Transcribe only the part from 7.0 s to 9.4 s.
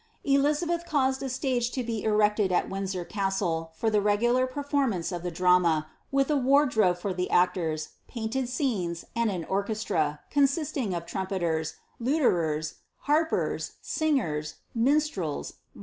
the actors, painted scenes, and